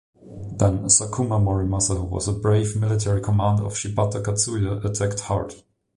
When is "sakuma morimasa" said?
0.85-1.95